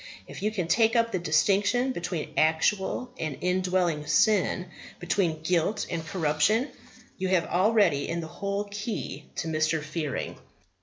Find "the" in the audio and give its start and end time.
1.11-1.19, 8.25-8.33